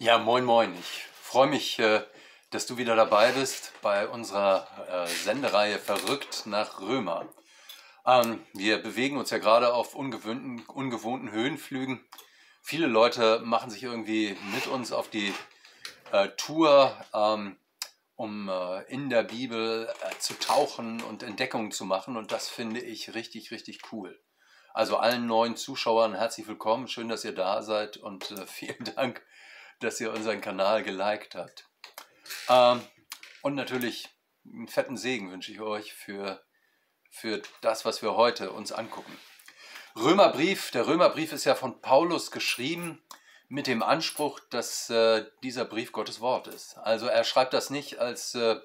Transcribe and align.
Ja, 0.00 0.18
moin, 0.18 0.44
moin. 0.44 0.74
Ich 0.76 1.04
freue 1.22 1.46
mich, 1.46 1.78
äh, 1.78 2.02
dass 2.50 2.66
du 2.66 2.78
wieder 2.78 2.96
dabei 2.96 3.30
bist 3.30 3.72
bei 3.80 4.08
unserer 4.08 4.66
äh, 4.90 5.06
Sendereihe 5.06 5.78
Verrückt 5.78 6.46
nach 6.46 6.80
Römer. 6.80 7.28
Ähm, 8.04 8.44
wir 8.54 8.82
bewegen 8.82 9.16
uns 9.18 9.30
ja 9.30 9.38
gerade 9.38 9.72
auf 9.72 9.94
ungewohnten, 9.94 10.66
ungewohnten 10.66 11.30
Höhenflügen. 11.30 12.04
Viele 12.60 12.88
Leute 12.88 13.38
machen 13.44 13.70
sich 13.70 13.84
irgendwie 13.84 14.36
mit 14.52 14.66
uns 14.66 14.90
auf 14.90 15.10
die 15.10 15.32
äh, 16.10 16.28
Tour, 16.36 16.96
ähm, 17.14 17.56
um 18.16 18.50
in 18.88 19.10
der 19.10 19.24
Bibel 19.24 19.92
zu 20.20 20.38
tauchen 20.38 21.02
und 21.02 21.24
Entdeckungen 21.24 21.72
zu 21.72 21.84
machen. 21.84 22.16
Und 22.16 22.30
das 22.30 22.48
finde 22.48 22.80
ich 22.80 23.14
richtig, 23.14 23.50
richtig 23.50 23.80
cool. 23.92 24.20
Also 24.72 24.98
allen 24.98 25.26
neuen 25.26 25.56
Zuschauern 25.56 26.14
herzlich 26.14 26.46
willkommen. 26.46 26.86
Schön, 26.86 27.08
dass 27.08 27.24
ihr 27.24 27.34
da 27.34 27.62
seid 27.62 27.96
und 27.96 28.34
vielen 28.46 28.84
Dank 28.96 29.22
dass 29.80 30.00
ihr 30.00 30.12
unseren 30.12 30.40
Kanal 30.40 30.82
geliked 30.82 31.34
habt. 31.34 31.68
Ähm, 32.48 32.80
und 33.42 33.54
natürlich 33.54 34.08
einen 34.46 34.68
fetten 34.68 34.96
Segen 34.96 35.30
wünsche 35.30 35.52
ich 35.52 35.60
euch 35.60 35.92
für, 35.92 36.42
für 37.10 37.42
das, 37.60 37.84
was 37.84 38.02
wir 38.02 38.14
heute 38.16 38.52
uns 38.52 38.72
angucken. 38.72 39.16
Römerbrief, 39.96 40.70
der 40.72 40.86
Römerbrief 40.86 41.32
ist 41.32 41.44
ja 41.44 41.54
von 41.54 41.80
Paulus 41.80 42.30
geschrieben 42.30 43.02
mit 43.48 43.66
dem 43.66 43.82
Anspruch, 43.82 44.40
dass 44.50 44.90
äh, 44.90 45.24
dieser 45.42 45.64
Brief 45.64 45.92
Gottes 45.92 46.20
Wort 46.20 46.48
ist. 46.48 46.76
Also 46.78 47.06
er 47.06 47.24
schreibt 47.24 47.54
das 47.54 47.70
nicht 47.70 47.98
als, 47.98 48.34
äh, 48.34 48.56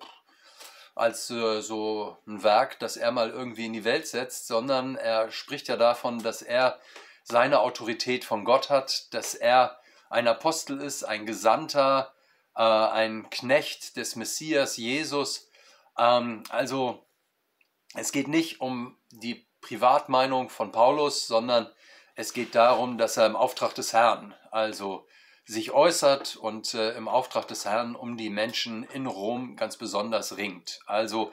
als 0.95 1.29
äh, 1.29 1.61
so 1.61 2.17
ein 2.25 2.41
Werk, 2.43 2.79
das 2.79 2.97
er 2.97 3.11
mal 3.11 3.29
irgendwie 3.29 3.67
in 3.67 3.73
die 3.73 3.83
Welt 3.83 4.07
setzt, 4.07 4.47
sondern 4.47 4.95
er 4.95 5.31
spricht 5.31 5.67
ja 5.67 5.77
davon, 5.77 6.23
dass 6.23 6.41
er 6.41 6.79
seine 7.23 7.59
Autorität 7.59 8.25
von 8.25 8.43
Gott 8.43 8.69
hat, 8.69 9.13
dass 9.13 9.35
er 9.35 9.78
ein 10.09 10.27
Apostel 10.27 10.81
ist, 10.81 11.03
ein 11.03 11.25
Gesandter, 11.25 12.13
äh, 12.55 12.61
ein 12.61 13.29
Knecht 13.29 13.95
des 13.95 14.15
Messias 14.15 14.77
Jesus. 14.77 15.49
Ähm, 15.97 16.43
also 16.49 17.05
es 17.93 18.11
geht 18.11 18.27
nicht 18.27 18.61
um 18.61 18.97
die 19.11 19.47
Privatmeinung 19.61 20.49
von 20.49 20.71
Paulus, 20.71 21.27
sondern 21.27 21.69
es 22.15 22.33
geht 22.33 22.55
darum, 22.55 22.97
dass 22.97 23.17
er 23.17 23.25
im 23.25 23.35
Auftrag 23.35 23.75
des 23.75 23.93
Herrn, 23.93 24.35
also 24.51 25.07
sich 25.45 25.71
äußert 25.71 26.35
und 26.35 26.73
äh, 26.73 26.91
im 26.91 27.07
Auftrag 27.07 27.47
des 27.47 27.65
Herrn 27.65 27.95
um 27.95 28.17
die 28.17 28.29
Menschen 28.29 28.83
in 28.83 29.07
Rom 29.07 29.55
ganz 29.55 29.77
besonders 29.77 30.37
ringt. 30.37 30.79
Also 30.85 31.31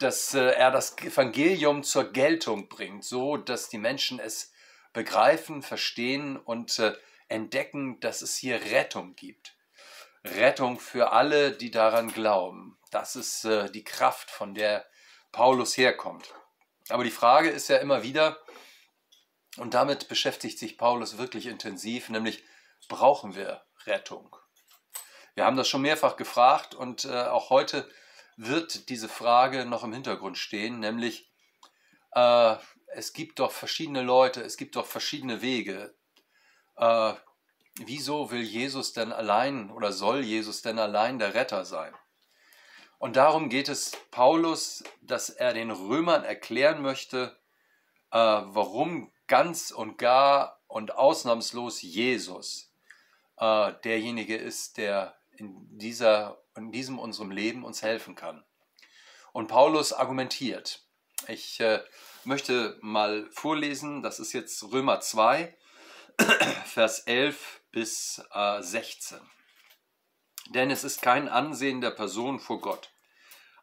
dass 0.00 0.34
äh, 0.34 0.52
er 0.52 0.70
das 0.70 0.96
Evangelium 0.98 1.82
zur 1.82 2.10
Geltung 2.12 2.68
bringt, 2.68 3.04
so 3.04 3.36
dass 3.36 3.68
die 3.68 3.78
Menschen 3.78 4.18
es 4.18 4.52
begreifen, 4.92 5.62
verstehen 5.62 6.36
und 6.36 6.78
äh, 6.78 6.94
entdecken, 7.30 8.00
dass 8.00 8.22
es 8.22 8.36
hier 8.36 8.60
Rettung 8.60 9.14
gibt. 9.16 9.56
Rettung 10.24 10.78
für 10.78 11.12
alle, 11.12 11.52
die 11.52 11.70
daran 11.70 12.12
glauben. 12.12 12.78
Das 12.90 13.16
ist 13.16 13.44
äh, 13.44 13.70
die 13.70 13.84
Kraft, 13.84 14.30
von 14.30 14.54
der 14.54 14.86
Paulus 15.32 15.76
herkommt. 15.76 16.34
Aber 16.88 17.04
die 17.04 17.10
Frage 17.10 17.48
ist 17.48 17.68
ja 17.68 17.78
immer 17.78 18.02
wieder, 18.02 18.38
und 19.56 19.74
damit 19.74 20.08
beschäftigt 20.08 20.58
sich 20.58 20.76
Paulus 20.76 21.18
wirklich 21.18 21.46
intensiv, 21.46 22.08
nämlich 22.08 22.44
brauchen 22.88 23.34
wir 23.34 23.64
Rettung? 23.86 24.36
Wir 25.34 25.44
haben 25.44 25.56
das 25.56 25.68
schon 25.68 25.82
mehrfach 25.82 26.16
gefragt 26.16 26.74
und 26.74 27.04
äh, 27.04 27.24
auch 27.24 27.50
heute 27.50 27.88
wird 28.36 28.88
diese 28.88 29.08
Frage 29.08 29.64
noch 29.64 29.84
im 29.84 29.92
Hintergrund 29.92 30.38
stehen, 30.38 30.80
nämlich 30.80 31.30
äh, 32.12 32.56
es 32.88 33.12
gibt 33.12 33.38
doch 33.38 33.52
verschiedene 33.52 34.02
Leute, 34.02 34.42
es 34.42 34.56
gibt 34.56 34.76
doch 34.76 34.86
verschiedene 34.86 35.42
Wege, 35.42 35.94
äh, 36.76 37.14
wieso 37.76 38.30
will 38.30 38.42
Jesus 38.42 38.92
denn 38.92 39.12
allein 39.12 39.70
oder 39.70 39.92
soll 39.92 40.24
Jesus 40.24 40.62
denn 40.62 40.78
allein 40.78 41.18
der 41.18 41.34
Retter 41.34 41.64
sein? 41.64 41.94
Und 42.98 43.16
darum 43.16 43.48
geht 43.48 43.68
es 43.68 43.92
Paulus, 44.10 44.84
dass 45.00 45.30
er 45.30 45.54
den 45.54 45.70
Römern 45.70 46.22
erklären 46.22 46.82
möchte, 46.82 47.38
äh, 48.12 48.18
warum 48.18 49.10
ganz 49.26 49.70
und 49.70 49.96
gar 49.96 50.60
und 50.66 50.94
ausnahmslos 50.94 51.80
Jesus 51.80 52.74
äh, 53.38 53.72
derjenige 53.84 54.36
ist, 54.36 54.76
der 54.76 55.16
in, 55.32 55.78
dieser, 55.78 56.42
in 56.56 56.70
diesem 56.72 56.98
unserem 56.98 57.30
Leben 57.30 57.64
uns 57.64 57.82
helfen 57.82 58.14
kann. 58.14 58.44
Und 59.32 59.46
Paulus 59.46 59.92
argumentiert. 59.92 60.84
Ich 61.26 61.60
äh, 61.60 61.80
möchte 62.24 62.78
mal 62.82 63.28
vorlesen, 63.32 64.02
das 64.02 64.20
ist 64.20 64.32
jetzt 64.32 64.62
Römer 64.72 65.00
2, 65.00 65.56
Vers 66.64 67.00
11 67.00 67.60
bis 67.72 68.22
äh, 68.32 68.62
16. 68.62 69.18
Denn 70.54 70.70
es 70.70 70.84
ist 70.84 71.02
kein 71.02 71.28
Ansehen 71.28 71.80
der 71.80 71.90
Person 71.90 72.40
vor 72.40 72.60
Gott. 72.60 72.90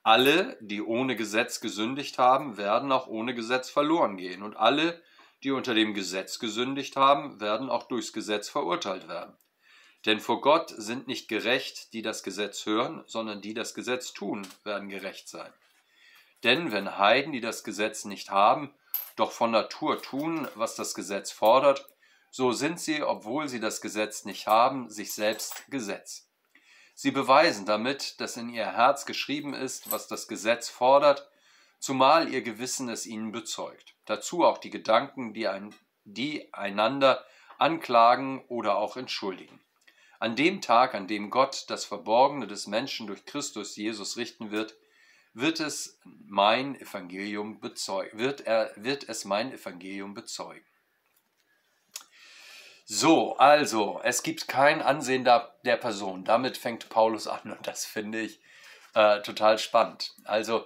Alle, 0.04 0.58
die 0.62 0.82
ohne 0.82 1.16
Gesetz 1.16 1.60
gesündigt 1.60 2.18
haben, 2.18 2.58
werden 2.58 2.92
auch 2.92 3.08
ohne 3.08 3.36
Gesetz 3.36 3.70
verloren 3.70 4.18
gehen. 4.18 4.42
Und 4.42 4.56
alle, 4.56 5.02
die 5.44 5.52
unter 5.52 5.76
dem 5.76 5.94
Gesetz 5.94 6.40
gesündigt 6.40 6.96
haben, 6.96 7.40
werden 7.40 7.70
auch 7.70 7.84
durchs 7.84 8.14
Gesetz 8.14 8.50
verurteilt 8.50 9.08
werden. 9.08 9.36
Denn 10.06 10.20
vor 10.20 10.42
Gott 10.42 10.74
sind 10.76 11.08
nicht 11.08 11.28
gerecht, 11.28 11.92
die 11.94 12.02
das 12.02 12.24
Gesetz 12.24 12.66
hören, 12.66 13.04
sondern 13.08 13.42
die 13.42 13.54
das 13.54 13.74
Gesetz 13.74 14.14
tun, 14.14 14.48
werden 14.64 14.90
gerecht 14.90 15.28
sein. 15.28 15.52
Denn 16.44 16.72
wenn 16.72 16.98
Heiden, 16.98 17.34
die 17.34 17.42
das 17.42 17.64
Gesetz 17.64 18.06
nicht 18.06 18.30
haben, 18.30 18.74
doch 19.16 19.32
von 19.32 19.52
Natur 19.52 20.02
tun, 20.02 20.48
was 20.56 20.76
das 20.76 20.94
Gesetz 20.94 21.32
fordert, 21.32 21.86
so 22.30 22.52
sind 22.52 22.80
sie, 22.80 23.04
obwohl 23.04 23.48
sie 23.48 23.60
das 23.60 23.82
Gesetz 23.82 24.26
nicht 24.26 24.48
haben, 24.48 24.90
sich 24.90 25.14
selbst 25.14 25.64
Gesetz. 25.70 26.30
Sie 26.94 27.12
beweisen 27.12 27.66
damit, 27.66 28.20
dass 28.20 28.38
in 28.38 28.50
ihr 28.50 28.66
Herz 28.66 29.06
geschrieben 29.06 29.54
ist, 29.54 29.92
was 29.92 30.08
das 30.08 30.28
Gesetz 30.28 30.70
fordert, 30.70 31.30
zumal 31.80 32.30
ihr 32.30 32.42
Gewissen 32.42 32.90
es 32.90 33.06
ihnen 33.06 33.32
bezeugt. 33.32 33.96
Dazu 34.06 34.44
auch 34.44 34.58
die 34.58 34.72
Gedanken, 34.72 35.34
die, 35.34 35.48
ein, 35.48 35.76
die 36.06 36.52
einander 36.54 37.24
anklagen 37.60 38.44
oder 38.48 38.78
auch 38.78 38.98
entschuldigen. 38.98 39.60
An 40.20 40.36
dem 40.36 40.62
Tag, 40.62 40.96
an 40.96 41.08
dem 41.08 41.30
Gott 41.30 41.66
das 41.68 41.86
Verborgene 41.86 42.48
des 42.48 42.66
Menschen 42.66 43.06
durch 43.06 43.26
Christus 43.26 43.76
Jesus 43.76 44.18
richten 44.18 44.50
wird, 44.50 44.76
wird 45.34 45.60
es 45.60 46.00
mein 46.04 46.80
Evangelium 46.80 47.60
bezeugen, 47.60 48.18
wird, 48.18 48.42
er, 48.42 48.72
wird 48.76 49.08
es 49.08 49.24
mein 49.26 49.52
Evangelium 49.52 50.16
bezeugen. 50.16 50.66
So, 52.90 53.36
also, 53.36 54.00
es 54.06 54.24
gibt 54.24 54.48
kein 54.48 54.82
Ansehen 54.82 55.26
der, 55.26 55.52
Person. 55.76 56.24
Damit 56.24 56.58
fängt 56.58 56.88
Paulus 56.88 57.28
an 57.28 57.52
und 57.52 57.68
das 57.68 57.86
finde 57.86 58.22
ich 58.22 58.40
äh, 58.94 59.22
total 59.24 59.60
spannend. 59.60 60.14
Also, 60.24 60.66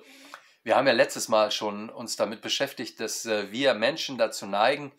wir 0.62 0.76
haben 0.76 0.86
ja 0.86 0.94
letztes 0.94 1.30
Mal 1.30 1.50
schon 1.50 1.90
uns 1.90 2.18
damit 2.18 2.42
beschäftigt, 2.42 3.00
dass 3.00 3.26
äh, 3.26 3.52
wir 3.52 3.74
Menschen 3.74 4.20
dazu 4.20 4.46
neigen, 4.46 4.92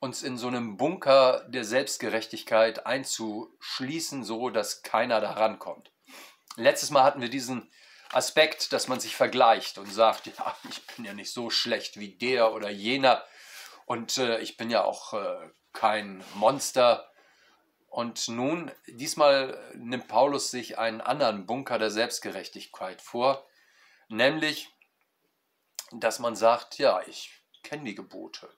uns 0.00 0.22
in 0.22 0.38
so 0.38 0.46
einem 0.46 0.78
Bunker 0.78 1.44
der 1.46 1.64
Selbstgerechtigkeit 1.64 2.86
einzuschließen, 2.86 4.24
so 4.24 4.48
dass 4.48 4.82
keiner 4.82 5.20
da 5.20 5.32
rankommt. 5.32 5.92
Letztes 6.56 6.88
Mal 6.88 7.02
hatten 7.04 7.20
wir 7.20 7.28
diesen 7.28 7.70
Aspekt, 8.12 8.72
dass 8.72 8.88
man 8.88 8.98
sich 8.98 9.14
vergleicht 9.14 9.76
und 9.76 9.92
sagt, 9.92 10.26
ja, 10.26 10.56
ich 10.70 10.86
bin 10.86 11.04
ja 11.04 11.12
nicht 11.12 11.34
so 11.34 11.50
schlecht 11.50 12.00
wie 12.00 12.14
der 12.16 12.54
oder 12.54 12.70
jener 12.70 13.22
und 13.84 14.16
äh, 14.16 14.38
ich 14.38 14.56
bin 14.56 14.70
ja 14.70 14.84
auch 14.84 15.12
äh, 15.12 15.50
kein 15.72 16.24
Monster. 16.34 17.10
Und 17.88 18.28
nun, 18.28 18.70
diesmal 18.86 19.58
nimmt 19.74 20.08
Paulus 20.08 20.50
sich 20.50 20.78
einen 20.78 21.00
anderen 21.00 21.46
Bunker 21.46 21.78
der 21.78 21.90
Selbstgerechtigkeit 21.90 23.02
vor, 23.02 23.46
nämlich, 24.08 24.70
dass 25.90 26.18
man 26.18 26.36
sagt, 26.36 26.78
ja, 26.78 27.02
ich 27.06 27.42
kenne 27.62 27.84
die 27.84 27.94
Gebote. 27.94 28.48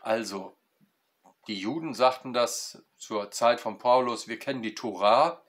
Also, 0.00 0.56
die 1.46 1.58
Juden 1.58 1.94
sagten 1.94 2.32
das 2.32 2.82
zur 2.96 3.30
Zeit 3.30 3.60
von 3.60 3.78
Paulus, 3.78 4.28
wir 4.28 4.38
kennen 4.38 4.62
die 4.62 4.74
Torah, 4.74 5.44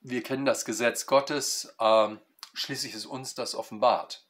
wir 0.00 0.22
kennen 0.22 0.44
das 0.44 0.64
Gesetz 0.64 1.06
Gottes, 1.06 1.74
äh, 1.78 2.16
schließlich 2.54 2.94
ist 2.94 3.06
uns 3.06 3.34
das 3.34 3.54
offenbart. 3.54 4.26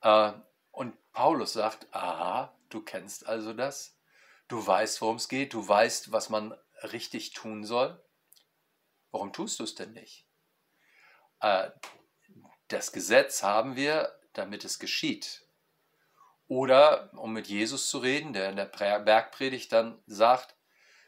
Äh, 0.00 0.32
und 0.70 0.96
Paulus 1.12 1.52
sagt, 1.52 1.86
aha, 1.94 2.56
du 2.70 2.82
kennst 2.82 3.26
also 3.26 3.52
das, 3.52 3.96
Du 4.48 4.66
weißt, 4.66 5.00
worum 5.00 5.16
es 5.16 5.28
geht, 5.28 5.54
du 5.54 5.66
weißt, 5.66 6.12
was 6.12 6.28
man 6.28 6.54
richtig 6.82 7.32
tun 7.32 7.64
soll. 7.64 8.02
Warum 9.10 9.32
tust 9.32 9.58
du 9.60 9.64
es 9.64 9.74
denn 9.74 9.92
nicht? 9.92 10.26
Äh, 11.40 11.70
das 12.68 12.92
Gesetz 12.92 13.42
haben 13.42 13.76
wir, 13.76 14.18
damit 14.32 14.64
es 14.64 14.78
geschieht. 14.78 15.46
Oder, 16.46 17.10
um 17.14 17.32
mit 17.32 17.46
Jesus 17.46 17.88
zu 17.88 17.98
reden, 17.98 18.32
der 18.32 18.50
in 18.50 18.56
der 18.56 18.66
Bergpredigt 18.66 19.72
dann 19.72 20.02
sagt, 20.06 20.56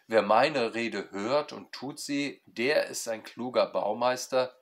wer 0.07 0.23
meine 0.23 0.75
Rede 0.75 1.11
hört 1.11 1.53
und 1.53 1.73
tut 1.73 2.01
sie, 2.01 2.43
der 2.47 2.87
ist 2.87 3.07
ein 3.09 3.23
kluger 3.23 3.67
Baumeister, 3.67 4.57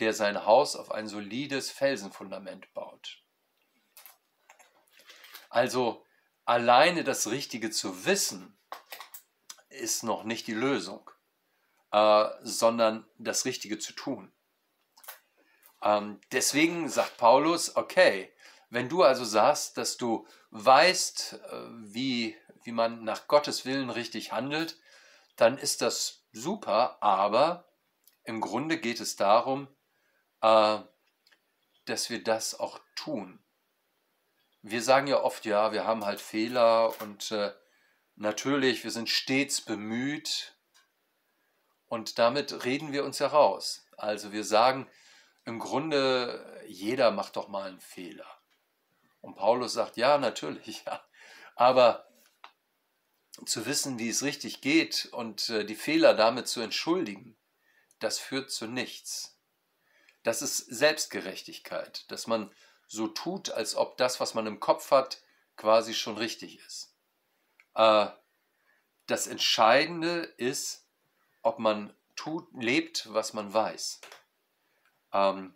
der 0.00 0.12
sein 0.12 0.44
Haus 0.44 0.76
auf 0.76 0.90
ein 0.90 1.06
solides 1.06 1.70
Felsenfundament 1.70 2.72
baut. 2.74 3.22
Also 5.48 6.04
alleine 6.44 7.04
das 7.04 7.30
Richtige 7.30 7.70
zu 7.70 8.04
wissen, 8.04 8.56
ist 9.68 10.02
noch 10.02 10.24
nicht 10.24 10.46
die 10.46 10.54
Lösung. 10.54 11.08
äh, 11.92 12.28
sondern 12.42 13.06
das 13.18 13.44
Richtige 13.44 13.78
zu 13.78 13.92
tun. 13.92 14.32
Ähm, 15.82 16.20
deswegen 16.32 16.88
sagt 16.88 17.18
Paulus, 17.18 17.76
okay, 17.76 18.32
wenn 18.70 18.88
du 18.88 19.02
also 19.02 19.24
sagst, 19.24 19.76
dass 19.76 19.96
du 19.96 20.26
weißt, 20.50 21.34
äh, 21.34 21.66
wie, 21.82 22.36
wie 22.64 22.72
man 22.72 23.04
nach 23.04 23.28
Gottes 23.28 23.64
Willen 23.66 23.90
richtig 23.90 24.32
handelt, 24.32 24.78
dann 25.36 25.58
ist 25.58 25.82
das 25.82 26.24
super, 26.32 27.02
aber 27.02 27.68
im 28.24 28.40
Grunde 28.40 28.78
geht 28.78 29.00
es 29.00 29.16
darum, 29.16 29.68
äh, 30.40 30.78
dass 31.84 32.10
wir 32.10 32.22
das 32.22 32.58
auch 32.58 32.80
tun. 32.94 33.42
Wir 34.62 34.82
sagen 34.82 35.08
ja 35.08 35.20
oft, 35.20 35.44
ja, 35.44 35.72
wir 35.72 35.84
haben 35.84 36.04
halt 36.04 36.20
Fehler 36.20 37.00
und 37.00 37.32
äh, 37.32 37.52
natürlich, 38.14 38.84
wir 38.84 38.90
sind 38.90 39.08
stets 39.08 39.60
bemüht 39.60 40.56
und 41.88 42.18
damit 42.18 42.64
reden 42.64 42.92
wir 42.92 43.04
uns 43.04 43.18
ja 43.18 43.26
raus. 43.26 43.86
Also 43.96 44.32
wir 44.32 44.44
sagen, 44.44 44.88
im 45.44 45.58
Grunde, 45.58 46.62
jeder 46.66 47.10
macht 47.10 47.36
doch 47.36 47.48
mal 47.48 47.68
einen 47.68 47.80
Fehler. 47.80 48.26
Und 49.20 49.34
Paulus 49.34 49.72
sagt, 49.72 49.96
ja, 49.96 50.18
natürlich, 50.18 50.84
ja. 50.84 51.02
Aber 51.56 52.08
zu 53.46 53.66
wissen, 53.66 53.98
wie 53.98 54.08
es 54.08 54.22
richtig 54.22 54.60
geht 54.60 55.08
und 55.12 55.48
äh, 55.48 55.64
die 55.64 55.74
Fehler 55.74 56.14
damit 56.14 56.48
zu 56.48 56.60
entschuldigen, 56.60 57.36
das 57.98 58.18
führt 58.18 58.50
zu 58.50 58.66
nichts. 58.66 59.38
Das 60.22 60.42
ist 60.42 60.58
Selbstgerechtigkeit, 60.58 62.10
dass 62.10 62.26
man 62.26 62.52
so 62.86 63.08
tut, 63.08 63.50
als 63.50 63.74
ob 63.74 63.96
das, 63.96 64.20
was 64.20 64.34
man 64.34 64.46
im 64.46 64.60
Kopf 64.60 64.90
hat, 64.90 65.22
quasi 65.56 65.94
schon 65.94 66.16
richtig 66.16 66.58
ist. 66.66 66.94
Äh, 67.74 68.06
das 69.06 69.26
Entscheidende 69.26 70.22
ist, 70.36 70.86
ob 71.42 71.58
man 71.58 71.94
tut, 72.16 72.48
lebt, 72.54 73.12
was 73.12 73.32
man 73.32 73.52
weiß. 73.52 74.00
Ähm, 75.12 75.54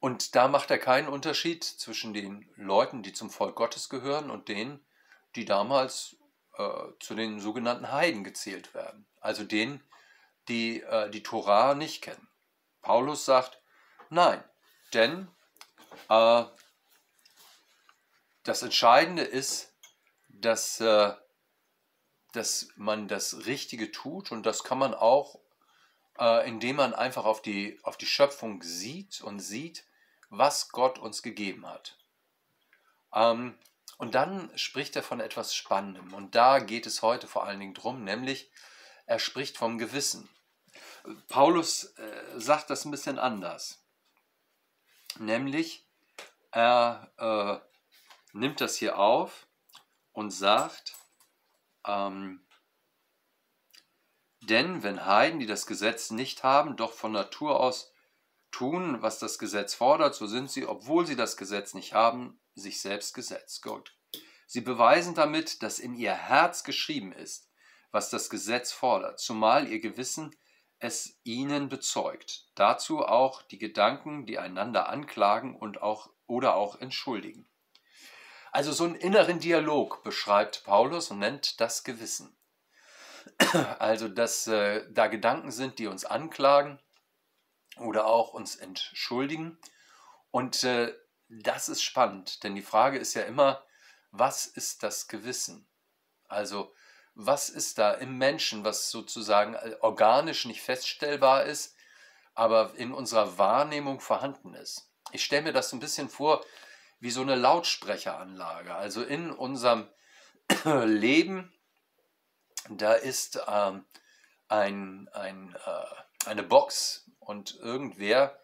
und 0.00 0.34
da 0.34 0.48
macht 0.48 0.70
er 0.70 0.78
keinen 0.78 1.08
Unterschied 1.08 1.64
zwischen 1.64 2.14
den 2.14 2.48
Leuten, 2.56 3.02
die 3.02 3.12
zum 3.12 3.30
Volk 3.30 3.56
Gottes 3.56 3.88
gehören 3.88 4.30
und 4.30 4.48
denen, 4.48 4.84
die 5.34 5.44
damals 5.44 6.16
äh, 6.56 6.92
zu 7.00 7.14
den 7.14 7.40
sogenannten 7.40 7.90
Heiden 7.90 8.24
gezählt 8.24 8.74
werden. 8.74 9.06
Also 9.20 9.44
denen, 9.44 9.82
die 10.48 10.80
äh, 10.82 11.10
die 11.10 11.22
Torah 11.22 11.74
nicht 11.74 12.02
kennen. 12.02 12.28
Paulus 12.82 13.24
sagt, 13.24 13.60
nein, 14.10 14.42
denn 14.92 15.28
äh, 16.08 16.44
das 18.44 18.62
Entscheidende 18.62 19.22
ist, 19.22 19.72
dass, 20.28 20.80
äh, 20.80 21.14
dass 22.32 22.68
man 22.76 23.08
das 23.08 23.46
Richtige 23.46 23.90
tut 23.90 24.32
und 24.32 24.44
das 24.44 24.64
kann 24.64 24.78
man 24.78 24.94
auch 24.94 25.40
äh, 26.18 26.48
indem 26.48 26.76
man 26.76 26.94
einfach 26.94 27.24
auf 27.24 27.42
die, 27.42 27.78
auf 27.82 27.96
die 27.96 28.06
Schöpfung 28.06 28.62
sieht 28.62 29.20
und 29.20 29.40
sieht, 29.40 29.84
was 30.28 30.70
Gott 30.70 30.98
uns 30.98 31.22
gegeben 31.22 31.66
hat. 31.66 31.98
Ähm, 33.14 33.58
und 33.98 34.14
dann 34.14 34.50
spricht 34.58 34.96
er 34.96 35.02
von 35.02 35.20
etwas 35.20 35.54
Spannendem. 35.54 36.12
Und 36.12 36.34
da 36.34 36.58
geht 36.58 36.86
es 36.86 37.02
heute 37.02 37.26
vor 37.26 37.44
allen 37.44 37.60
Dingen 37.60 37.74
drum, 37.74 38.04
nämlich 38.04 38.50
er 39.06 39.18
spricht 39.18 39.56
vom 39.56 39.78
Gewissen. 39.78 40.28
Paulus 41.28 41.84
äh, 41.96 42.22
sagt 42.40 42.70
das 42.70 42.84
ein 42.84 42.90
bisschen 42.90 43.18
anders. 43.18 43.85
Nämlich, 45.18 45.86
er 46.50 47.12
äh, 47.18 48.36
nimmt 48.36 48.60
das 48.60 48.76
hier 48.76 48.98
auf 48.98 49.46
und 50.12 50.30
sagt, 50.30 50.94
ähm, 51.86 52.46
denn 54.42 54.82
wenn 54.82 55.06
Heiden, 55.06 55.40
die 55.40 55.46
das 55.46 55.66
Gesetz 55.66 56.10
nicht 56.10 56.44
haben, 56.44 56.76
doch 56.76 56.92
von 56.92 57.12
Natur 57.12 57.60
aus 57.60 57.92
tun, 58.50 59.02
was 59.02 59.18
das 59.18 59.38
Gesetz 59.38 59.74
fordert, 59.74 60.14
so 60.14 60.26
sind 60.26 60.50
sie, 60.50 60.66
obwohl 60.66 61.06
sie 61.06 61.16
das 61.16 61.36
Gesetz 61.36 61.74
nicht 61.74 61.92
haben, 61.92 62.40
sich 62.54 62.80
selbst 62.80 63.14
Gesetz. 63.14 63.60
Gut. 63.60 63.96
Sie 64.46 64.60
beweisen 64.60 65.14
damit, 65.14 65.62
dass 65.62 65.78
in 65.78 65.94
ihr 65.94 66.14
Herz 66.14 66.62
geschrieben 66.62 67.12
ist, 67.12 67.50
was 67.90 68.10
das 68.10 68.30
Gesetz 68.30 68.72
fordert, 68.72 69.18
zumal 69.18 69.68
ihr 69.68 69.80
Gewissen 69.80 70.34
es 70.78 71.18
ihnen 71.24 71.68
bezeugt. 71.68 72.46
Dazu 72.54 73.04
auch 73.04 73.42
die 73.42 73.58
Gedanken, 73.58 74.26
die 74.26 74.38
einander 74.38 74.88
anklagen 74.88 75.56
und 75.56 75.82
auch 75.82 76.10
oder 76.26 76.54
auch 76.56 76.80
entschuldigen. 76.80 77.48
Also 78.52 78.72
so 78.72 78.84
einen 78.84 78.94
inneren 78.94 79.38
Dialog 79.38 80.02
beschreibt 80.02 80.64
Paulus 80.64 81.10
und 81.10 81.18
nennt 81.18 81.60
das 81.60 81.84
Gewissen. 81.84 82.36
Also, 83.78 84.08
dass 84.08 84.46
äh, 84.46 84.86
da 84.90 85.08
Gedanken 85.08 85.50
sind, 85.50 85.78
die 85.78 85.88
uns 85.88 86.04
anklagen 86.04 86.78
oder 87.76 88.06
auch 88.06 88.32
uns 88.32 88.56
entschuldigen. 88.56 89.58
Und 90.30 90.64
äh, 90.64 90.94
das 91.28 91.68
ist 91.68 91.82
spannend, 91.82 92.44
denn 92.44 92.54
die 92.54 92.62
Frage 92.62 92.98
ist 92.98 93.14
ja 93.14 93.22
immer, 93.22 93.64
was 94.10 94.46
ist 94.46 94.82
das 94.82 95.08
Gewissen? 95.08 95.68
Also, 96.28 96.72
was 97.16 97.48
ist 97.48 97.78
da 97.78 97.92
im 97.92 98.18
Menschen, 98.18 98.64
was 98.64 98.90
sozusagen 98.90 99.54
äh, 99.54 99.74
organisch 99.80 100.44
nicht 100.44 100.62
feststellbar 100.62 101.44
ist, 101.44 101.74
aber 102.34 102.74
in 102.76 102.92
unserer 102.92 103.38
Wahrnehmung 103.38 104.00
vorhanden 104.00 104.54
ist? 104.54 104.90
Ich 105.12 105.24
stelle 105.24 105.42
mir 105.42 105.52
das 105.52 105.72
ein 105.72 105.80
bisschen 105.80 106.08
vor 106.08 106.44
wie 107.00 107.10
so 107.10 107.22
eine 107.22 107.34
Lautsprecheranlage. 107.34 108.74
Also 108.74 109.02
in 109.02 109.30
unserem 109.30 109.88
Leben 110.64 111.52
da 112.68 112.94
ist 112.94 113.40
ähm, 113.46 113.86
ein, 114.48 115.08
ein, 115.12 115.56
äh, 115.64 116.28
eine 116.28 116.42
Box 116.42 117.10
und 117.18 117.56
irgendwer 117.56 118.38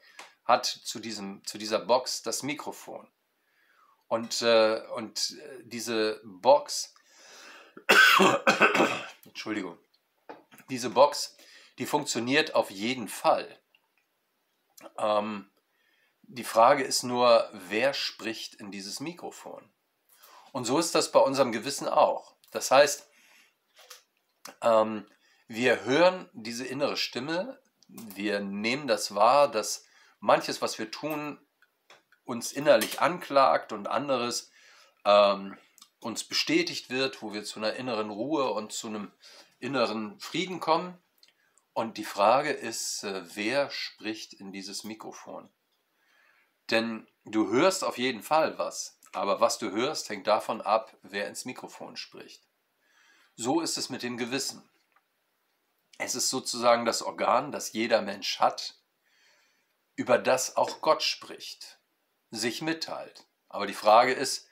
hat 0.45 0.67
zu, 0.67 0.99
diesem, 0.99 1.45
zu 1.45 1.59
dieser 1.59 1.79
Box 1.79 2.23
das 2.23 2.43
Mikrofon. 2.43 3.09
Und, 4.09 4.43
äh, 4.43 4.81
und 4.95 5.37
diese 5.65 6.21
Box, 6.25 6.95
Entschuldigung, 9.25 9.79
diese 10.71 10.91
Box, 10.91 11.37
die 11.79 11.87
funktioniert 11.87 12.55
auf 12.55 12.71
jeden 12.71 13.09
Fall. 13.09 13.59
Ähm, 14.99 15.51
die 16.23 16.45
Frage 16.45 16.85
ist 16.85 17.03
nur, 17.03 17.49
wer 17.53 17.95
spricht 17.95 18.55
in 18.55 18.71
dieses 18.71 19.01
Mikrofon? 19.01 19.71
Und 20.53 20.65
so 20.65 20.79
ist 20.79 20.95
das 20.95 21.13
bei 21.13 21.21
unserem 21.21 21.53
Gewissen 21.53 21.89
auch. 21.89 22.37
Das 22.51 22.71
heißt, 22.71 23.09
ähm, 24.61 25.07
wir 25.47 25.85
hören 25.85 26.29
diese 26.33 26.67
innere 26.67 26.97
Stimme, 26.97 27.61
wir 27.89 28.41
nehmen 28.41 28.87
das 28.87 29.15
wahr, 29.15 29.51
dass 29.51 29.85
manches, 30.21 30.63
was 30.63 30.79
wir 30.79 30.91
tun, 30.91 31.39
uns 32.25 32.53
innerlich 32.53 33.01
anklagt 33.01 33.73
und 33.73 33.89
anderes 33.89 34.51
ähm, 35.05 35.59
uns 36.03 36.25
bestätigt 36.25 36.91
wird, 36.91 37.23
wo 37.23 37.33
wir 37.33 37.45
zu 37.45 37.61
einer 37.61 37.75
inneren 37.75 38.11
Ruhe 38.11 38.51
und 38.53 38.73
zu 38.73 38.89
einem 38.89 39.13
inneren 39.61 40.19
Frieden 40.19 40.61
kommen. 40.61 40.99
Und 41.73 41.97
die 41.97 42.05
Frage 42.05 42.51
ist, 42.51 43.05
äh, 43.05 43.23
wer 43.37 43.71
spricht 43.71 44.35
in 44.35 44.53
dieses 44.53 44.85
Mikrofon? 44.85 45.49
Denn 46.71 47.07
du 47.25 47.51
hörst 47.51 47.85
auf 47.85 47.99
jeden 47.99 48.23
Fall 48.23 48.59
was, 48.59 48.99
aber 49.13 49.41
was 49.41 49.59
du 49.59 49.71
hörst, 49.71 50.09
hängt 50.09 50.27
davon 50.27 50.61
ab, 50.61 50.97
wer 51.03 51.29
ins 51.29 51.45
Mikrofon 51.45 51.97
spricht. 51.97 52.43
So 53.37 53.61
ist 53.61 53.79
es 53.79 53.89
mit 53.89 54.03
dem 54.03 54.17
Gewissen. 54.17 54.69
Es 55.99 56.15
ist 56.15 56.31
sozusagen 56.31 56.85
das 56.85 57.03
Organ, 57.03 57.53
das 57.53 57.73
jeder 57.73 58.03
Mensch 58.03 58.41
hat, 58.41 58.75
über 59.95 60.19
das 60.19 60.57
auch 60.57 60.81
Gott 60.81 61.03
spricht, 61.03 61.79
sich 62.31 62.61
mitteilt. 62.61 63.27
Aber 63.49 63.67
die 63.67 63.75
Frage 63.75 64.13
ist, 64.13 64.49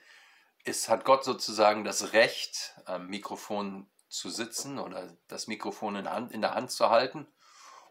ist 0.64 0.88
hat 0.88 1.04
Gott 1.04 1.24
sozusagen 1.24 1.84
das 1.84 2.12
Recht, 2.12 2.74
am 2.84 3.08
Mikrofon 3.08 3.88
zu 4.08 4.28
sitzen 4.28 4.78
oder 4.78 5.16
das 5.28 5.46
Mikrofon 5.46 5.96
in, 5.96 6.10
Hand, 6.10 6.32
in 6.32 6.40
der 6.40 6.54
Hand 6.54 6.70
zu 6.70 6.90
halten? 6.90 7.26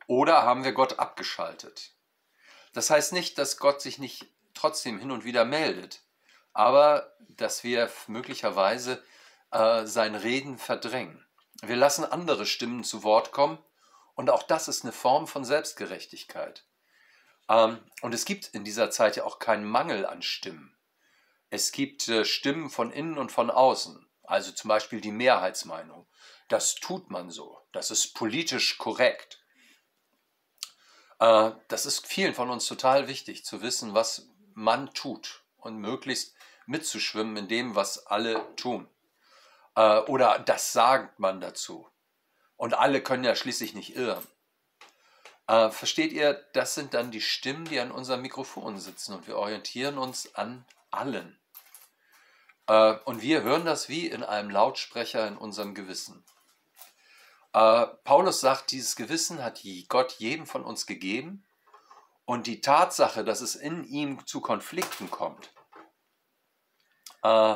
Oder 0.07 0.43
haben 0.43 0.63
wir 0.63 0.73
Gott 0.73 0.99
abgeschaltet? 0.99 1.93
Das 2.73 2.89
heißt 2.89 3.13
nicht, 3.13 3.37
dass 3.37 3.57
Gott 3.57 3.81
sich 3.81 3.99
nicht 3.99 4.27
trotzdem 4.53 4.99
hin 4.99 5.11
und 5.11 5.23
wieder 5.23 5.45
meldet, 5.45 6.01
aber 6.53 7.15
dass 7.29 7.63
wir 7.63 7.89
möglicherweise 8.07 9.03
äh, 9.51 9.85
sein 9.85 10.15
Reden 10.15 10.57
verdrängen. 10.57 11.25
Wir 11.61 11.75
lassen 11.75 12.05
andere 12.05 12.45
Stimmen 12.45 12.83
zu 12.83 13.03
Wort 13.03 13.31
kommen 13.31 13.57
und 14.15 14.29
auch 14.29 14.43
das 14.43 14.67
ist 14.67 14.83
eine 14.83 14.91
Form 14.91 15.27
von 15.27 15.45
Selbstgerechtigkeit. 15.45 16.65
Ähm, 17.49 17.79
und 18.01 18.13
es 18.13 18.25
gibt 18.25 18.47
in 18.47 18.63
dieser 18.63 18.91
Zeit 18.91 19.15
ja 19.15 19.23
auch 19.23 19.39
keinen 19.39 19.65
Mangel 19.65 20.05
an 20.05 20.21
Stimmen. 20.21 20.75
Es 21.49 21.71
gibt 21.71 22.07
äh, 22.07 22.25
Stimmen 22.25 22.69
von 22.69 22.91
innen 22.91 23.17
und 23.17 23.31
von 23.31 23.49
außen, 23.49 24.07
also 24.23 24.51
zum 24.51 24.67
Beispiel 24.67 25.01
die 25.01 25.11
Mehrheitsmeinung. 25.11 26.07
Das 26.47 26.75
tut 26.75 27.09
man 27.09 27.29
so, 27.31 27.59
das 27.71 27.91
ist 27.91 28.13
politisch 28.13 28.77
korrekt. 28.77 29.43
Äh, 31.19 31.51
das 31.67 31.85
ist 31.85 32.05
vielen 32.05 32.35
von 32.35 32.49
uns 32.49 32.67
total 32.67 33.07
wichtig 33.07 33.45
zu 33.45 33.61
wissen, 33.61 33.93
was 33.95 34.27
man 34.53 34.93
tut 34.93 35.43
und 35.57 35.77
möglichst 35.77 36.35
mitzuschwimmen 36.67 37.37
in 37.37 37.47
dem, 37.47 37.75
was 37.75 38.05
alle 38.05 38.55
tun. 38.55 38.87
Äh, 39.75 39.99
oder 40.01 40.37
das 40.39 40.71
sagt 40.71 41.19
man 41.19 41.41
dazu. 41.41 41.89
Und 42.57 42.75
alle 42.75 43.01
können 43.01 43.23
ja 43.23 43.35
schließlich 43.35 43.73
nicht 43.73 43.95
irren. 43.95 44.25
Versteht 45.47 46.11
ihr, 46.11 46.33
das 46.53 46.75
sind 46.75 46.93
dann 46.93 47.09
die 47.09 47.21
Stimmen, 47.21 47.65
die 47.65 47.79
an 47.79 47.89
unserem 47.89 48.21
Mikrofon 48.21 48.77
sitzen 48.77 49.15
und 49.15 49.25
wir 49.25 49.35
orientieren 49.35 49.97
uns 49.97 50.35
an 50.35 50.63
allen. 50.91 51.39
Äh, 52.69 52.97
und 53.05 53.21
wir 53.21 53.41
hören 53.41 53.65
das 53.65 53.89
wie 53.89 54.07
in 54.07 54.23
einem 54.23 54.49
Lautsprecher 54.51 55.27
in 55.27 55.37
unserem 55.37 55.73
Gewissen. 55.73 56.23
Äh, 57.51 57.87
Paulus 58.03 58.41
sagt, 58.41 58.71
dieses 58.71 58.95
Gewissen 58.95 59.43
hat 59.43 59.61
Gott 59.87 60.13
jedem 60.19 60.45
von 60.45 60.63
uns 60.63 60.85
gegeben 60.85 61.45
und 62.25 62.45
die 62.45 62.61
Tatsache, 62.61 63.23
dass 63.23 63.41
es 63.41 63.55
in 63.55 63.83
ihm 63.85 64.25
zu 64.27 64.39
Konflikten 64.39 65.09
kommt, 65.09 65.51
äh, 67.23 67.55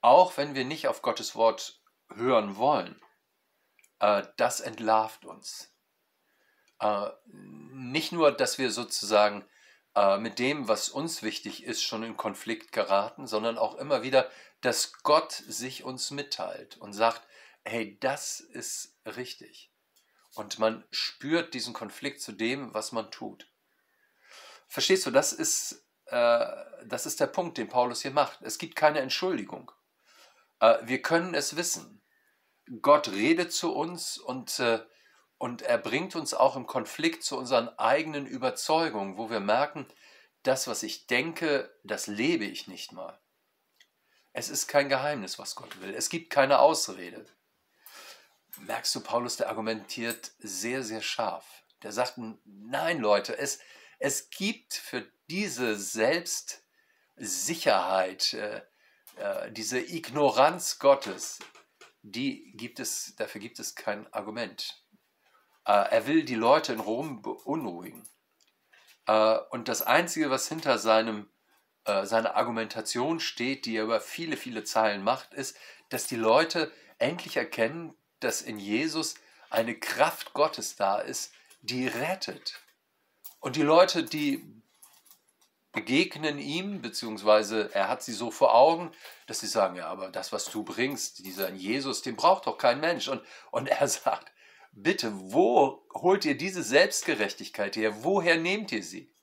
auch 0.00 0.36
wenn 0.38 0.54
wir 0.54 0.64
nicht 0.64 0.88
auf 0.88 1.02
Gottes 1.02 1.34
Wort 1.34 1.80
hören 2.14 2.56
wollen, 2.56 3.00
das 4.36 4.60
entlarvt 4.60 5.24
uns. 5.24 5.72
Nicht 7.24 8.12
nur, 8.12 8.30
dass 8.32 8.58
wir 8.58 8.70
sozusagen 8.70 9.48
äh, 9.94 10.18
mit 10.18 10.38
dem, 10.38 10.68
was 10.68 10.88
uns 10.88 11.22
wichtig 11.22 11.64
ist, 11.64 11.82
schon 11.82 12.02
in 12.02 12.16
Konflikt 12.16 12.72
geraten, 12.72 13.26
sondern 13.26 13.58
auch 13.58 13.76
immer 13.76 14.02
wieder, 14.02 14.30
dass 14.60 14.92
Gott 15.02 15.32
sich 15.32 15.84
uns 15.84 16.10
mitteilt 16.10 16.76
und 16.78 16.92
sagt, 16.92 17.22
hey, 17.64 17.98
das 18.00 18.40
ist 18.40 18.96
richtig. 19.04 19.70
Und 20.34 20.58
man 20.58 20.84
spürt 20.90 21.54
diesen 21.54 21.74
Konflikt 21.74 22.20
zu 22.20 22.32
dem, 22.32 22.74
was 22.74 22.92
man 22.92 23.10
tut. 23.10 23.48
Verstehst 24.68 25.06
du, 25.06 25.10
das 25.10 25.32
ist, 25.32 25.86
äh, 26.06 26.46
das 26.86 27.06
ist 27.06 27.20
der 27.20 27.28
Punkt, 27.28 27.58
den 27.58 27.68
Paulus 27.68 28.02
hier 28.02 28.10
macht. 28.10 28.42
Es 28.42 28.58
gibt 28.58 28.74
keine 28.74 29.00
Entschuldigung. 29.00 29.70
Äh, 30.60 30.78
wir 30.82 31.02
können 31.02 31.34
es 31.34 31.56
wissen. 31.56 32.02
Gott 32.82 33.08
redet 33.08 33.52
zu 33.52 33.74
uns 33.74 34.18
und, 34.18 34.58
äh, 34.58 34.80
und 35.38 35.62
er 35.62 35.78
bringt 35.78 36.16
uns 36.16 36.34
auch 36.34 36.56
im 36.56 36.66
Konflikt 36.66 37.22
zu 37.22 37.36
unseren 37.36 37.68
eigenen 37.78 38.26
Überzeugungen, 38.26 39.16
wo 39.16 39.30
wir 39.30 39.40
merken, 39.40 39.86
das, 40.42 40.66
was 40.66 40.82
ich 40.82 41.06
denke, 41.06 41.74
das 41.84 42.06
lebe 42.06 42.44
ich 42.44 42.68
nicht 42.68 42.92
mal. 42.92 43.18
Es 44.32 44.48
ist 44.48 44.66
kein 44.66 44.88
Geheimnis, 44.88 45.38
was 45.38 45.54
Gott 45.54 45.80
will. 45.80 45.94
Es 45.94 46.08
gibt 46.08 46.30
keine 46.30 46.58
Ausrede. 46.58 47.24
Merkst 48.58 48.94
du, 48.94 49.00
Paulus, 49.00 49.36
der 49.36 49.48
argumentiert 49.48 50.32
sehr, 50.38 50.82
sehr 50.82 51.02
scharf. 51.02 51.64
Der 51.82 51.92
sagt, 51.92 52.18
nein, 52.44 53.00
Leute, 53.00 53.38
es, 53.38 53.60
es 53.98 54.30
gibt 54.30 54.74
für 54.74 55.06
diese 55.28 55.76
Selbstsicherheit, 55.76 58.32
äh, 58.34 58.62
äh, 59.16 59.50
diese 59.52 59.80
Ignoranz 59.80 60.78
Gottes, 60.78 61.38
die 62.02 62.52
gibt 62.56 62.80
es, 62.80 63.14
dafür 63.16 63.40
gibt 63.40 63.58
es 63.58 63.74
kein 63.74 64.12
Argument. 64.12 64.83
Äh, 65.66 65.72
er 65.72 66.06
will 66.06 66.24
die 66.24 66.34
Leute 66.34 66.72
in 66.72 66.80
Rom 66.80 67.22
beunruhigen. 67.22 68.02
Äh, 69.06 69.38
und 69.50 69.68
das 69.68 69.82
Einzige, 69.82 70.30
was 70.30 70.48
hinter 70.48 70.78
seinem, 70.78 71.28
äh, 71.84 72.04
seiner 72.06 72.36
Argumentation 72.36 73.20
steht, 73.20 73.66
die 73.66 73.76
er 73.76 73.84
über 73.84 74.00
viele, 74.00 74.36
viele 74.36 74.64
Zeilen 74.64 75.02
macht, 75.02 75.34
ist, 75.34 75.56
dass 75.90 76.06
die 76.06 76.16
Leute 76.16 76.72
endlich 76.98 77.36
erkennen, 77.36 77.94
dass 78.20 78.42
in 78.42 78.58
Jesus 78.58 79.14
eine 79.50 79.78
Kraft 79.78 80.32
Gottes 80.32 80.76
da 80.76 80.98
ist, 80.98 81.32
die 81.60 81.86
rettet. 81.86 82.60
Und 83.40 83.56
die 83.56 83.62
Leute, 83.62 84.04
die 84.04 84.62
begegnen 85.72 86.38
ihm, 86.38 86.80
beziehungsweise 86.80 87.68
er 87.74 87.88
hat 87.88 88.02
sie 88.02 88.12
so 88.12 88.30
vor 88.30 88.54
Augen, 88.54 88.92
dass 89.26 89.40
sie 89.40 89.46
sagen, 89.46 89.76
ja, 89.76 89.88
aber 89.88 90.08
das, 90.08 90.32
was 90.32 90.46
du 90.46 90.62
bringst, 90.62 91.24
dieser 91.26 91.50
Jesus, 91.50 92.00
den 92.00 92.16
braucht 92.16 92.46
doch 92.46 92.56
kein 92.56 92.80
Mensch. 92.80 93.08
Und, 93.08 93.22
und 93.50 93.68
er 93.68 93.88
sagt, 93.88 94.32
bitte, 94.74 95.12
wo 95.14 95.86
holt 95.94 96.24
ihr 96.24 96.36
diese 96.36 96.62
Selbstgerechtigkeit 96.62 97.76
her? 97.76 98.04
Woher 98.04 98.36
nehmt 98.36 98.72
ihr 98.72 98.82
sie? 98.82 99.14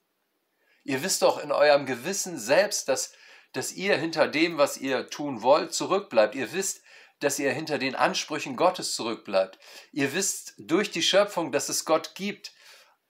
Ihr 0.84 1.02
wisst 1.02 1.22
doch 1.22 1.38
in 1.38 1.52
eurem 1.52 1.86
Gewissen 1.86 2.38
selbst, 2.38 2.88
dass, 2.88 3.12
dass 3.52 3.72
ihr 3.72 3.96
hinter 3.96 4.28
dem, 4.28 4.58
was 4.58 4.76
ihr 4.76 5.08
tun 5.10 5.42
wollt, 5.42 5.72
zurückbleibt. 5.72 6.34
Ihr 6.34 6.52
wisst, 6.52 6.82
dass 7.20 7.38
ihr 7.38 7.52
hinter 7.52 7.78
den 7.78 7.94
Ansprüchen 7.94 8.56
Gottes 8.56 8.96
zurückbleibt. 8.96 9.58
Ihr 9.92 10.12
wisst 10.12 10.54
durch 10.58 10.90
die 10.90 11.02
Schöpfung, 11.02 11.52
dass 11.52 11.68
es 11.68 11.84
Gott 11.84 12.14
gibt. 12.14 12.52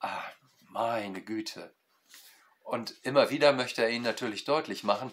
Ah, 0.01 0.23
meine 0.69 1.23
Güte. 1.23 1.75
Und 2.63 2.95
immer 3.03 3.31
wieder 3.31 3.53
möchte 3.53 3.83
er 3.83 3.91
ihnen 3.91 4.05
natürlich 4.05 4.45
deutlich 4.45 4.85
machen, 4.85 5.13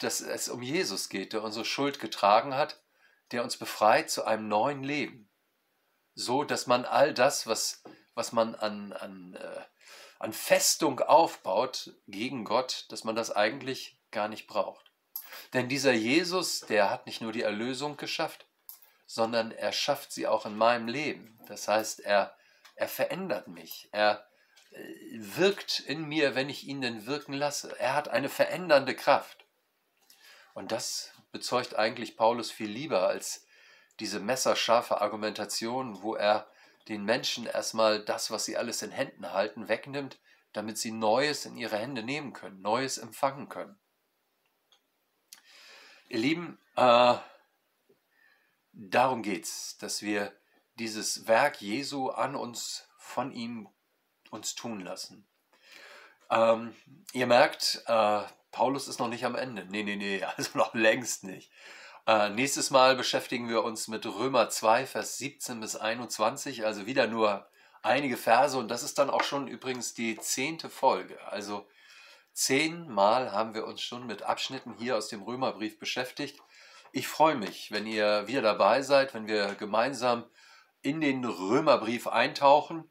dass 0.00 0.20
es 0.20 0.48
um 0.48 0.62
Jesus 0.62 1.08
geht, 1.08 1.32
der 1.32 1.42
unsere 1.42 1.64
Schuld 1.64 2.00
getragen 2.00 2.54
hat, 2.54 2.80
der 3.32 3.42
uns 3.42 3.56
befreit 3.56 4.10
zu 4.10 4.24
einem 4.24 4.48
neuen 4.48 4.82
Leben. 4.82 5.27
So, 6.20 6.42
dass 6.42 6.66
man 6.66 6.84
all 6.84 7.14
das, 7.14 7.46
was, 7.46 7.80
was 8.16 8.32
man 8.32 8.56
an, 8.56 8.92
an, 8.92 9.34
äh, 9.34 9.60
an 10.18 10.32
Festung 10.32 10.98
aufbaut 10.98 11.94
gegen 12.08 12.44
Gott, 12.44 12.86
dass 12.88 13.04
man 13.04 13.14
das 13.14 13.30
eigentlich 13.30 14.00
gar 14.10 14.26
nicht 14.26 14.48
braucht. 14.48 14.90
Denn 15.52 15.68
dieser 15.68 15.92
Jesus, 15.92 16.62
der 16.62 16.90
hat 16.90 17.06
nicht 17.06 17.20
nur 17.20 17.30
die 17.30 17.42
Erlösung 17.42 17.96
geschafft, 17.96 18.46
sondern 19.06 19.52
er 19.52 19.70
schafft 19.70 20.10
sie 20.10 20.26
auch 20.26 20.44
in 20.44 20.56
meinem 20.56 20.88
Leben. 20.88 21.38
Das 21.46 21.68
heißt, 21.68 22.00
er, 22.00 22.36
er 22.74 22.88
verändert 22.88 23.46
mich. 23.46 23.88
Er, 23.92 24.26
wirkt 25.12 25.78
in 25.78 26.02
mir, 26.08 26.34
wenn 26.34 26.48
ich 26.48 26.66
ihn 26.66 26.80
denn 26.80 27.06
wirken 27.06 27.32
lasse. 27.32 27.78
Er 27.78 27.94
hat 27.94 28.08
eine 28.08 28.28
verändernde 28.28 28.96
Kraft. 28.96 29.46
Und 30.52 30.72
das 30.72 31.12
bezeugt 31.30 31.76
eigentlich 31.76 32.16
Paulus 32.16 32.50
viel 32.50 32.70
lieber 32.70 33.06
als 33.06 33.46
diese 34.00 34.20
messerscharfe 34.20 35.00
Argumentation, 35.00 36.02
wo 36.02 36.14
er 36.14 36.50
den 36.88 37.04
Menschen 37.04 37.46
erstmal 37.46 38.04
das, 38.04 38.30
was 38.30 38.44
sie 38.44 38.56
alles 38.56 38.82
in 38.82 38.90
Händen 38.90 39.32
halten, 39.32 39.68
wegnimmt, 39.68 40.18
damit 40.52 40.78
sie 40.78 40.92
Neues 40.92 41.44
in 41.44 41.56
ihre 41.56 41.78
Hände 41.78 42.02
nehmen 42.02 42.32
können, 42.32 42.62
Neues 42.62 42.98
empfangen 42.98 43.48
können. 43.48 43.78
Ihr 46.08 46.18
Lieben, 46.18 46.58
äh, 46.76 47.14
darum 48.72 49.22
es, 49.22 49.76
dass 49.78 50.00
wir 50.02 50.32
dieses 50.78 51.26
Werk 51.26 51.60
Jesu 51.60 52.08
an 52.08 52.34
uns 52.34 52.88
von 52.96 53.32
ihm 53.32 53.68
uns 54.30 54.54
tun 54.54 54.80
lassen. 54.80 55.26
Ähm, 56.30 56.74
ihr 57.12 57.26
merkt, 57.26 57.82
äh, 57.86 58.22
Paulus 58.50 58.88
ist 58.88 58.98
noch 58.98 59.08
nicht 59.08 59.24
am 59.24 59.34
Ende. 59.34 59.66
Nee, 59.66 59.82
nee, 59.82 59.96
nee, 59.96 60.22
also 60.36 60.56
noch 60.56 60.74
längst 60.74 61.24
nicht. 61.24 61.50
Äh, 62.08 62.30
nächstes 62.30 62.70
Mal 62.70 62.96
beschäftigen 62.96 63.50
wir 63.50 63.62
uns 63.64 63.86
mit 63.86 64.06
Römer 64.06 64.48
2, 64.48 64.86
Vers 64.86 65.18
17 65.18 65.60
bis 65.60 65.76
21, 65.76 66.64
also 66.64 66.86
wieder 66.86 67.06
nur 67.06 67.46
einige 67.82 68.16
Verse 68.16 68.56
und 68.56 68.68
das 68.68 68.82
ist 68.82 68.98
dann 68.98 69.10
auch 69.10 69.22
schon 69.22 69.46
übrigens 69.46 69.92
die 69.92 70.16
zehnte 70.16 70.70
Folge. 70.70 71.18
Also 71.30 71.68
zehnmal 72.32 73.32
haben 73.32 73.52
wir 73.52 73.66
uns 73.66 73.82
schon 73.82 74.06
mit 74.06 74.22
Abschnitten 74.22 74.72
hier 74.72 74.96
aus 74.96 75.08
dem 75.08 75.22
Römerbrief 75.22 75.78
beschäftigt. 75.78 76.40
Ich 76.92 77.06
freue 77.06 77.34
mich, 77.34 77.72
wenn 77.72 77.86
ihr 77.86 78.26
wieder 78.26 78.40
dabei 78.40 78.80
seid, 78.80 79.12
wenn 79.12 79.28
wir 79.28 79.54
gemeinsam 79.56 80.24
in 80.80 81.02
den 81.02 81.22
Römerbrief 81.26 82.06
eintauchen. 82.06 82.90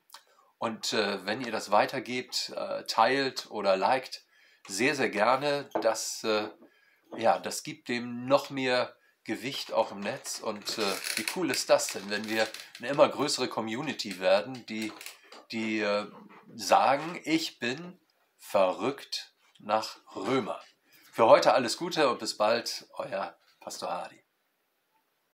Und 0.60 0.94
äh, 0.94 1.26
wenn 1.26 1.42
ihr 1.42 1.52
das 1.52 1.72
weitergebt, 1.72 2.54
äh, 2.56 2.84
teilt 2.84 3.50
oder 3.50 3.78
liked, 3.78 4.24
sehr, 4.68 4.94
sehr 4.94 5.10
gerne. 5.10 5.72
Das, 5.82 6.24
äh, 6.24 6.50
ja, 7.18 7.40
das 7.40 7.64
gibt 7.64 7.90
dem 7.90 8.28
noch 8.28 8.52
mehr 8.52 8.94
Gewicht 9.28 9.74
auch 9.74 9.92
im 9.92 10.00
Netz. 10.00 10.40
Und 10.40 10.80
äh, 10.80 10.82
wie 11.18 11.26
cool 11.36 11.52
ist 11.52 11.70
das 11.70 11.90
denn, 11.90 12.10
wenn 12.10 12.28
wir 12.28 12.48
eine 12.80 12.90
immer 12.90 13.08
größere 13.08 13.48
Community 13.48 14.20
werden, 14.20 14.66
die, 14.66 14.92
die 15.52 15.82
äh, 15.82 16.08
sagen, 16.56 17.22
ich 17.24 17.60
bin 17.60 18.00
verrückt 18.38 19.34
nach 19.60 20.00
Römer. 20.16 20.60
Für 21.12 21.28
heute 21.28 21.54
alles 21.54 21.78
Gute 21.78 22.10
und 22.10 22.20
bis 22.20 22.38
bald, 22.38 22.88
euer 22.94 23.38
Pastor 23.60 23.90
Hardy. 23.90 24.27